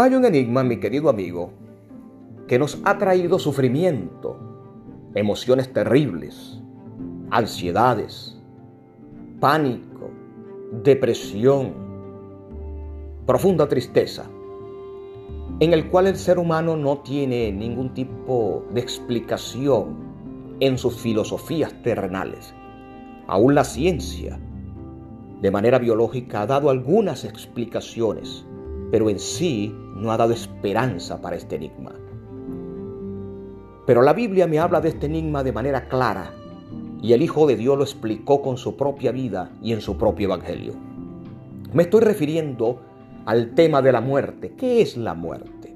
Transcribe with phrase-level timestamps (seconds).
[0.00, 1.50] Hay un enigma, mi querido amigo,
[2.46, 4.38] que nos ha traído sufrimiento,
[5.16, 6.62] emociones terribles,
[7.30, 8.40] ansiedades,
[9.40, 10.10] pánico,
[10.84, 11.74] depresión,
[13.26, 14.30] profunda tristeza,
[15.58, 19.96] en el cual el ser humano no tiene ningún tipo de explicación
[20.60, 22.54] en sus filosofías terrenales.
[23.26, 24.38] Aún la ciencia,
[25.42, 28.46] de manera biológica, ha dado algunas explicaciones,
[28.90, 31.92] pero en sí no ha dado esperanza para este enigma.
[33.86, 36.34] Pero la Biblia me habla de este enigma de manera clara
[37.00, 40.26] y el Hijo de Dios lo explicó con su propia vida y en su propio
[40.26, 40.74] Evangelio.
[41.72, 42.80] Me estoy refiriendo
[43.24, 44.54] al tema de la muerte.
[44.56, 45.74] ¿Qué es la muerte?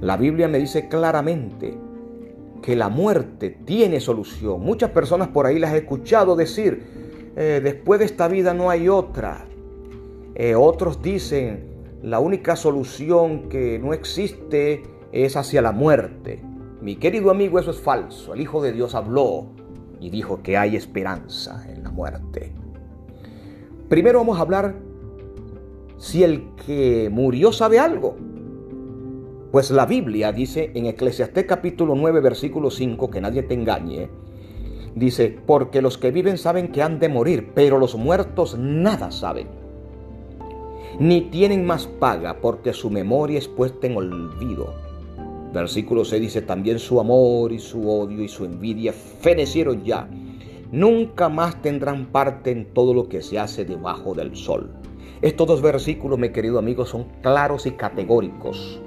[0.00, 1.76] La Biblia me dice claramente
[2.62, 4.60] que la muerte tiene solución.
[4.60, 8.88] Muchas personas por ahí las he escuchado decir, eh, después de esta vida no hay
[8.88, 9.46] otra.
[10.34, 11.71] Eh, otros dicen,
[12.02, 16.42] la única solución que no existe es hacia la muerte.
[16.80, 18.34] Mi querido amigo, eso es falso.
[18.34, 19.46] El Hijo de Dios habló
[20.00, 22.52] y dijo que hay esperanza en la muerte.
[23.88, 24.74] Primero vamos a hablar
[25.96, 28.16] si el que murió sabe algo.
[29.52, 34.08] Pues la Biblia dice en Eclesiastés capítulo 9 versículo 5, que nadie te engañe,
[34.96, 39.61] dice, porque los que viven saben que han de morir, pero los muertos nada saben.
[41.02, 44.72] Ni tienen más paga porque su memoria es puesta en olvido.
[45.52, 50.08] Versículo 6 dice, también su amor y su odio y su envidia fenecieron ya.
[50.70, 54.70] Nunca más tendrán parte en todo lo que se hace debajo del sol.
[55.22, 58.80] Estos dos versículos, mi querido amigo, son claros y categóricos.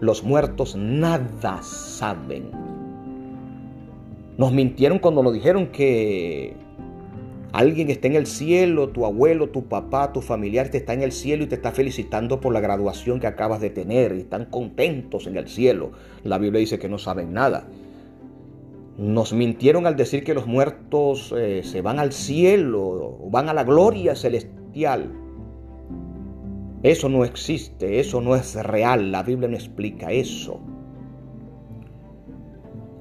[0.00, 2.50] Los muertos nada saben.
[4.36, 6.56] Nos mintieron cuando nos dijeron que
[7.52, 11.12] alguien está en el cielo, tu abuelo, tu papá, tu familiar te está en el
[11.12, 15.26] cielo y te está felicitando por la graduación que acabas de tener y están contentos
[15.26, 15.92] en el cielo.
[16.24, 17.66] La Biblia dice que no saben nada.
[18.98, 23.64] Nos mintieron al decir que los muertos eh, se van al cielo, van a la
[23.64, 25.12] gloria celestial.
[26.82, 30.60] Eso no existe, eso no es real, la Biblia no explica eso.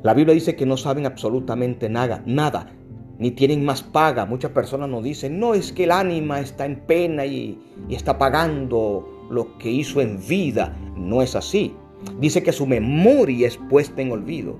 [0.04, 2.72] La Biblia dice que no saben absolutamente nada, nada,
[3.20, 4.26] ni tienen más paga.
[4.26, 9.28] Muchas personas nos dicen, no es que el ánima está en pena y, está pagando
[9.30, 10.78] lo que hizo en vida.
[10.96, 11.74] No es así.
[12.20, 14.58] Dice que su memoria es puesta en olvido.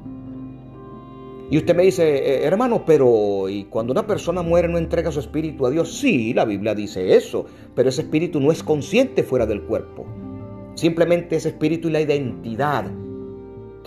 [1.50, 5.20] Y usted me dice, eh, hermano, pero ¿y cuando una persona muere no entrega su
[5.20, 5.98] espíritu a Dios?
[5.98, 10.06] Sí, la Biblia dice eso, pero ese espíritu no es consciente fuera del cuerpo.
[10.76, 12.92] Simplemente ese espíritu y la identidad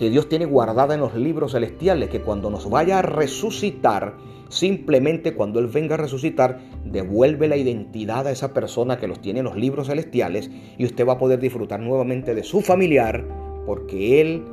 [0.01, 4.17] que Dios tiene guardada en los libros celestiales, que cuando nos vaya a resucitar,
[4.49, 9.41] simplemente cuando Él venga a resucitar, devuelve la identidad a esa persona que los tiene
[9.41, 13.23] en los libros celestiales y usted va a poder disfrutar nuevamente de su familiar,
[13.67, 14.43] porque Él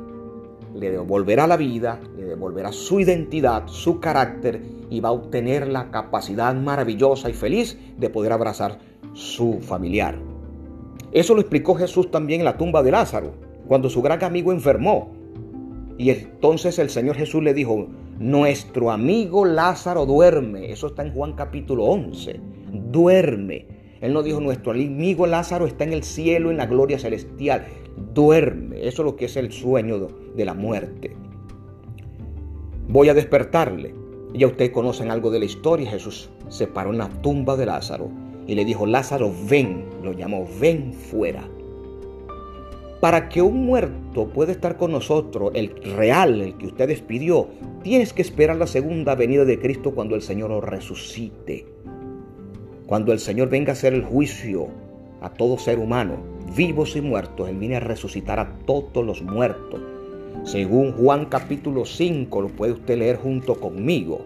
[0.75, 4.61] le devolverá la vida, le devolverá su identidad, su carácter
[4.91, 8.77] y va a obtener la capacidad maravillosa y feliz de poder abrazar
[9.13, 10.15] su familiar.
[11.11, 13.31] Eso lo explicó Jesús también en la tumba de Lázaro,
[13.67, 15.17] cuando su gran amigo enfermó.
[15.99, 17.87] Y entonces el Señor Jesús le dijo,
[18.17, 20.71] nuestro amigo Lázaro duerme.
[20.71, 22.39] Eso está en Juan capítulo 11.
[22.89, 23.67] Duerme.
[24.01, 27.65] Él no dijo, nuestro amigo Lázaro está en el cielo, en la gloria celestial
[28.13, 28.87] duerme.
[28.87, 31.15] Eso es lo que es el sueño de la muerte.
[32.87, 33.93] Voy a despertarle.
[34.33, 35.91] Ya ustedes conocen algo de la historia.
[35.91, 38.09] Jesús se paró en la tumba de Lázaro
[38.47, 39.85] y le dijo, Lázaro, ven.
[40.03, 41.47] Lo llamó, ven fuera.
[42.99, 47.47] Para que un muerto pueda estar con nosotros, el real, el que usted despidió,
[47.81, 51.65] tienes que esperar la segunda venida de Cristo cuando el Señor lo resucite.
[52.85, 54.67] Cuando el Señor venga a hacer el juicio
[55.21, 56.17] a todo ser humano,
[56.55, 57.49] vivos y muertos.
[57.49, 59.79] Él viene a resucitar a todos los muertos.
[60.43, 64.25] Según Juan capítulo 5, lo puede usted leer junto conmigo.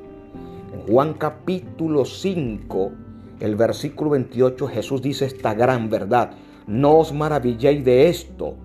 [0.73, 2.91] En Juan capítulo 5,
[3.39, 6.31] el versículo 28, Jesús dice esta gran verdad.
[6.67, 8.55] No os maravilléis de esto,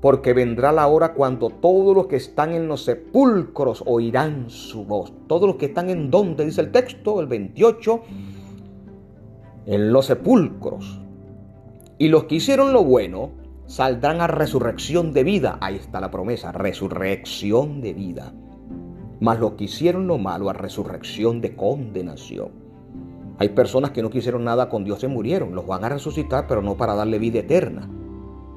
[0.00, 5.12] porque vendrá la hora cuando todos los que están en los sepulcros oirán su voz.
[5.26, 8.02] Todos los que están en donde, dice el texto, el 28,
[9.66, 11.00] en los sepulcros.
[11.98, 13.30] Y los que hicieron lo bueno
[13.66, 15.58] saldrán a resurrección de vida.
[15.60, 18.32] Ahí está la promesa, resurrección de vida.
[19.20, 22.67] Mas los que hicieron lo malo a resurrección de condenación.
[23.40, 25.54] Hay personas que no quisieron nada con Dios se murieron.
[25.54, 27.88] Los van a resucitar, pero no para darle vida eterna,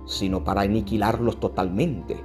[0.07, 2.17] sino para aniquilarlos totalmente,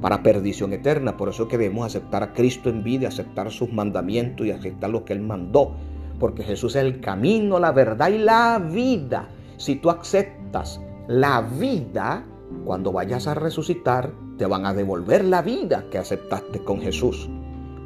[0.00, 1.16] para perdición eterna.
[1.16, 5.04] Por eso que debemos aceptar a Cristo en vida, aceptar sus mandamientos y aceptar lo
[5.04, 5.72] que Él mandó.
[6.18, 9.28] Porque Jesús es el camino, la verdad y la vida.
[9.56, 12.24] Si tú aceptas la vida,
[12.64, 17.30] cuando vayas a resucitar, te van a devolver la vida que aceptaste con Jesús.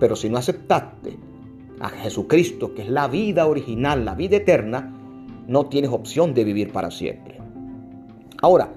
[0.01, 1.19] Pero si no aceptaste
[1.81, 4.93] a Jesucristo, que es la vida original, la vida eterna,
[5.47, 7.39] no tienes opción de vivir para siempre.
[8.41, 8.73] Ahora,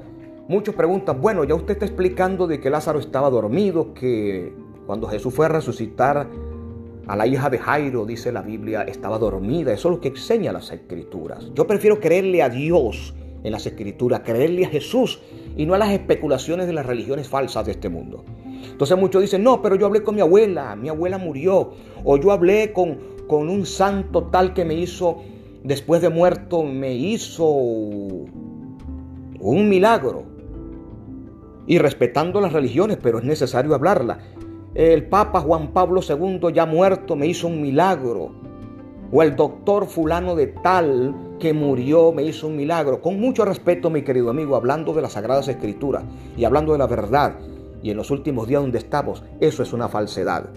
[0.48, 4.54] muchos preguntan, bueno, ya usted está explicando de que Lázaro estaba dormido, que
[4.86, 6.28] cuando Jesús fue a resucitar
[7.08, 9.74] a la hija de Jairo, dice la Biblia, estaba dormida.
[9.74, 11.52] Eso es lo que enseña las escrituras.
[11.54, 13.14] Yo prefiero creerle a Dios
[13.44, 15.20] en las escrituras, creerle a Jesús
[15.56, 18.26] y no a las especulaciones de las religiones falsas de este mundo.
[18.72, 21.72] Entonces muchos dicen, no, pero yo hablé con mi abuela, mi abuela murió,
[22.04, 25.18] o yo hablé con, con un santo tal que me hizo,
[25.64, 28.30] después de muerto, me hizo un
[29.70, 30.24] milagro.
[31.66, 34.20] Y respetando las religiones, pero es necesario hablarla.
[34.74, 38.32] El Papa Juan Pablo II ya muerto me hizo un milagro.
[39.12, 43.02] O el doctor fulano de tal que murió me hizo un milagro.
[43.02, 46.04] Con mucho respeto, mi querido amigo, hablando de las Sagradas Escrituras
[46.36, 47.36] y hablando de la verdad.
[47.88, 50.50] Y en los últimos días donde estamos, eso es una falsedad.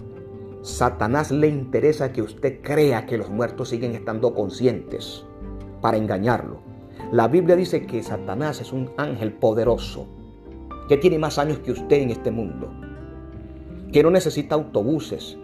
[0.63, 5.23] Satanás le interesa que usted crea que los muertos siguen estando conscientes
[5.79, 6.59] para engañarlo.
[7.13, 10.09] La Biblia dice que Satanás es un ángel poderoso
[10.89, 12.69] que tiene más años que usted en este mundo
[13.93, 15.37] que no necesita autobuses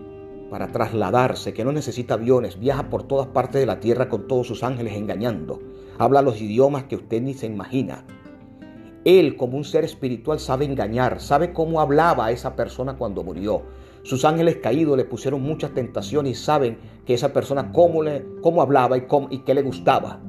[0.50, 4.46] para trasladarse, que no necesita aviones, viaja por todas partes de la tierra con todos
[4.46, 5.62] sus ángeles engañando,
[5.98, 8.04] habla los idiomas que usted ni se imagina.
[9.08, 13.62] Él, como un ser espiritual, sabe engañar, sabe cómo hablaba a esa persona cuando murió.
[14.04, 18.62] Sus ángeles caídos le pusieron muchas tentaciones y saben que esa persona cómo, le, cómo
[18.62, 20.20] hablaba y, cómo, y qué le gustaba.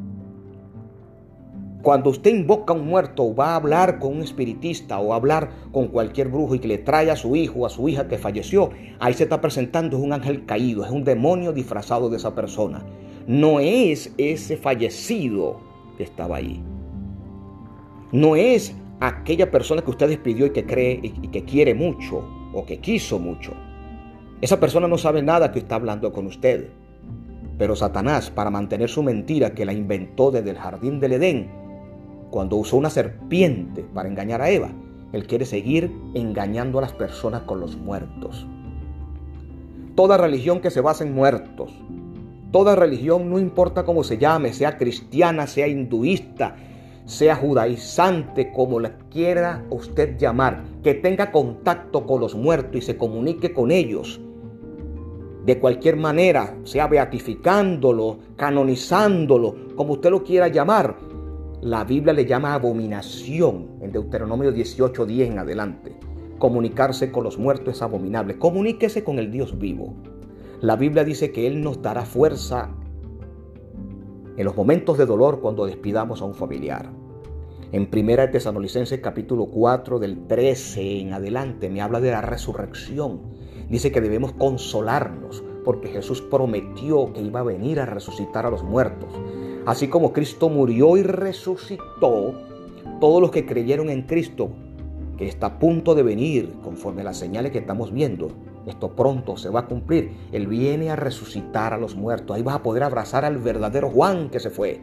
[1.82, 5.16] Cuando usted invoca a un muerto o va a hablar con un espiritista o a
[5.16, 8.06] hablar con cualquier brujo y que le trae a su hijo o a su hija
[8.06, 8.70] que falleció,
[9.00, 12.84] ahí se está presentando es un ángel caído, es un demonio disfrazado de esa persona.
[13.26, 15.56] No es ese fallecido
[15.96, 16.62] que estaba ahí.
[18.12, 22.64] No es aquella persona que usted despidió y que cree y que quiere mucho o
[22.64, 23.52] que quiso mucho.
[24.40, 26.68] Esa persona no sabe nada que está hablando con usted.
[27.58, 31.50] Pero Satanás, para mantener su mentira que la inventó desde el jardín del Edén,
[32.30, 34.70] cuando usó una serpiente para engañar a Eva.
[35.12, 38.46] Él quiere seguir engañando a las personas con los muertos.
[39.94, 41.72] Toda religión que se basa en muertos,
[42.52, 46.56] toda religión, no importa cómo se llame, sea cristiana, sea hinduista,
[47.08, 52.98] sea judaizante, como la quiera usted llamar, que tenga contacto con los muertos y se
[52.98, 54.20] comunique con ellos,
[55.46, 60.98] de cualquier manera, sea beatificándolo, canonizándolo, como usted lo quiera llamar,
[61.62, 65.96] la Biblia le llama abominación en Deuteronomio 18, 10 en adelante.
[66.38, 68.38] Comunicarse con los muertos es abominable.
[68.38, 69.94] Comuníquese con el Dios vivo.
[70.60, 72.68] La Biblia dice que Él nos dará fuerza
[74.36, 76.97] en los momentos de dolor cuando despidamos a un familiar.
[77.70, 83.20] En 1 Tesalonicenses capítulo 4 del 13 en adelante me habla de la resurrección.
[83.68, 88.62] Dice que debemos consolarnos porque Jesús prometió que iba a venir a resucitar a los
[88.62, 89.10] muertos.
[89.66, 92.40] Así como Cristo murió y resucitó,
[93.02, 94.48] todos los que creyeron en Cristo,
[95.18, 98.30] que está a punto de venir conforme las señales que estamos viendo,
[98.66, 100.12] esto pronto se va a cumplir.
[100.32, 102.34] Él viene a resucitar a los muertos.
[102.34, 104.80] Ahí vas a poder abrazar al verdadero Juan que se fue,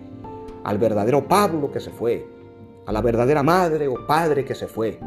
[0.63, 2.35] al verdadero Pablo que se fue,
[2.86, 5.00] a la verdadera madre o padre que se fue.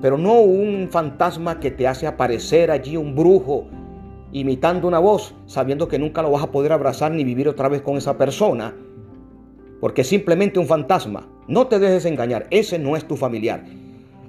[0.00, 3.66] Pero no un fantasma que te hace aparecer allí un brujo
[4.32, 7.82] imitando una voz, sabiendo que nunca lo vas a poder abrazar ni vivir otra vez
[7.82, 8.74] con esa persona
[9.80, 11.26] porque es simplemente un fantasma.
[11.48, 13.64] No te dejes engañar, ese no es tu familiar.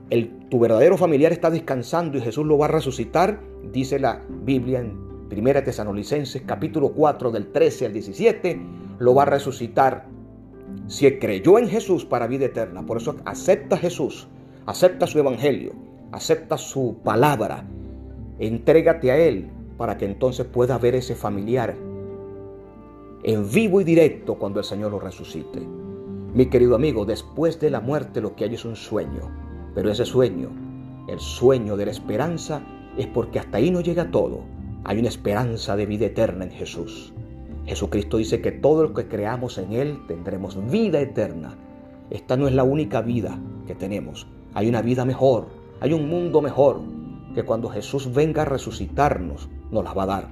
[0.10, 3.39] El, tu verdadero familiar está descansando y Jesús lo va a resucitar,
[3.72, 4.98] dice la Biblia en
[5.31, 8.62] 1 Tesanolicenses capítulo 4 del 13 al 17,
[9.00, 10.08] lo va a resucitar
[10.88, 12.86] si creyó en Jesús para vida eterna.
[12.86, 14.28] Por eso acepta a Jesús,
[14.66, 15.74] acepta su evangelio,
[16.12, 17.66] acepta su palabra,
[18.40, 21.75] entrégate a Él para que entonces pueda ver ese familiar
[23.24, 25.60] en vivo y directo cuando el Señor lo resucite.
[26.34, 29.30] Mi querido amigo, después de la muerte lo que hay es un sueño,
[29.75, 30.50] pero ese sueño,
[31.08, 32.62] el sueño de la esperanza,
[32.98, 34.42] es porque hasta ahí no llega todo.
[34.84, 37.13] Hay una esperanza de vida eterna en Jesús.
[37.72, 41.56] Jesucristo dice que todo lo que creamos en Él tendremos vida eterna.
[42.10, 44.28] Esta no es la única vida que tenemos.
[44.54, 45.48] Hay una vida mejor,
[45.80, 46.82] hay un mundo mejor,
[47.34, 50.28] que cuando Jesús venga a resucitarnos, nos la va a dar.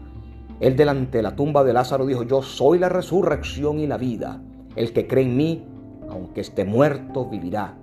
[0.59, 4.43] Él delante de la tumba de Lázaro dijo, yo soy la resurrección y la vida.
[4.75, 5.63] El que cree en mí,
[6.09, 7.77] aunque esté muerto, vivirá.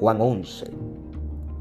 [0.00, 0.66] Juan 11,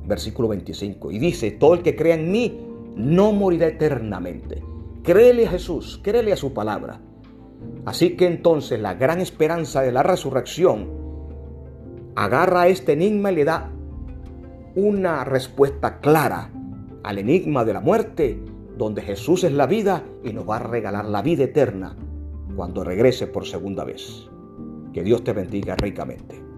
[0.07, 1.11] versículo 25.
[1.11, 2.59] Y dice, todo el que crea en mí,
[2.95, 4.63] no morirá eternamente.
[5.03, 7.01] Créele a Jesús, créele a su palabra.
[7.85, 10.89] Así que entonces la gran esperanza de la resurrección
[12.15, 13.71] agarra este enigma y le da
[14.75, 16.51] una respuesta clara
[17.03, 18.39] al enigma de la muerte,
[18.77, 21.95] donde Jesús es la vida y nos va a regalar la vida eterna
[22.55, 24.27] cuando regrese por segunda vez.
[24.93, 26.48] Que Dios te bendiga ricamente.